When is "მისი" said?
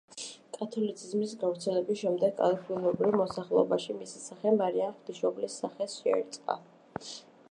3.99-4.21